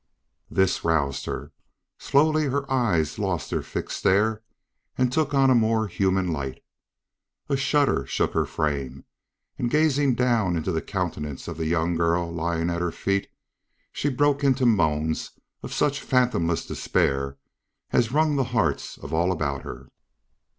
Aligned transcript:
This 0.49 0.83
roused 0.83 1.27
her. 1.27 1.51
Slowly 1.99 2.45
her 2.47 2.65
eyes 2.71 3.19
lost 3.19 3.51
their 3.51 3.61
fixed 3.61 3.97
stare 3.99 4.41
and 4.97 5.13
took 5.13 5.31
on 5.35 5.51
a 5.51 5.53
more 5.53 5.85
human 5.85 6.33
light. 6.33 6.63
A 7.49 7.55
shudder 7.55 8.07
shook 8.07 8.33
her 8.33 8.47
frame, 8.47 9.05
and 9.59 9.69
gazing 9.69 10.15
down 10.15 10.55
into 10.57 10.71
the 10.71 10.81
countenance 10.81 11.47
of 11.47 11.57
the 11.57 11.67
young 11.67 11.93
girl 11.95 12.31
lying 12.33 12.71
at 12.71 12.81
her 12.81 12.91
feet, 12.91 13.27
she 13.91 14.09
broke 14.09 14.43
into 14.43 14.65
moans 14.65 15.33
of 15.61 15.71
such 15.71 16.01
fathomless 16.01 16.65
despair 16.65 17.37
as 17.91 18.11
wrung 18.11 18.37
the 18.37 18.45
hearts 18.57 18.97
of 18.97 19.13
all 19.13 19.31
about 19.31 19.61
her. 19.61 19.87